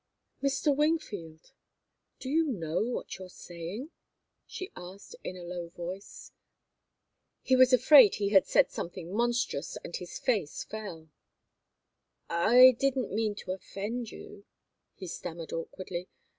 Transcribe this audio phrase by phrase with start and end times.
[0.41, 0.75] "Mr.
[0.75, 1.51] Wingfield
[2.17, 3.91] do you know what you're saying?"
[4.47, 6.31] she asked, in a low voice.
[7.43, 11.11] He was afraid he had said something monstrous, and his face fell.
[12.31, 14.47] "I didn't mean to offend you,"
[14.95, 16.09] he stammered, awkwardly.